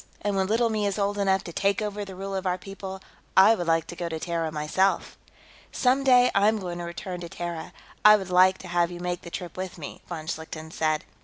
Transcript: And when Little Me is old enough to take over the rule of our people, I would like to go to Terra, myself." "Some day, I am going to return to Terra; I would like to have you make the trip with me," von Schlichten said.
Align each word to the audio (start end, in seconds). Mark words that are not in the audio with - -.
And 0.23 0.35
when 0.35 0.47
Little 0.47 0.71
Me 0.71 0.87
is 0.87 0.97
old 0.97 1.19
enough 1.19 1.43
to 1.43 1.53
take 1.53 1.79
over 1.79 2.03
the 2.03 2.15
rule 2.15 2.33
of 2.33 2.47
our 2.47 2.57
people, 2.57 3.01
I 3.37 3.53
would 3.53 3.67
like 3.67 3.85
to 3.85 3.95
go 3.95 4.09
to 4.09 4.19
Terra, 4.19 4.51
myself." 4.51 5.15
"Some 5.71 6.03
day, 6.03 6.31
I 6.33 6.47
am 6.47 6.57
going 6.57 6.79
to 6.79 6.83
return 6.85 7.19
to 7.21 7.29
Terra; 7.29 7.71
I 8.03 8.15
would 8.15 8.31
like 8.31 8.57
to 8.65 8.67
have 8.67 8.89
you 8.89 8.99
make 8.99 9.21
the 9.21 9.29
trip 9.29 9.55
with 9.55 9.77
me," 9.77 10.01
von 10.09 10.25
Schlichten 10.25 10.71
said. 10.71 11.05